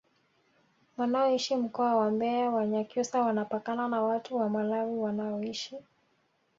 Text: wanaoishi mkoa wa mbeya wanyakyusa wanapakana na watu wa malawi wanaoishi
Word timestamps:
wanaoishi 0.97 1.55
mkoa 1.55 1.95
wa 1.95 2.11
mbeya 2.11 2.49
wanyakyusa 2.49 3.21
wanapakana 3.21 3.87
na 3.87 4.01
watu 4.01 4.35
wa 4.35 4.49
malawi 4.49 4.97
wanaoishi 4.97 5.75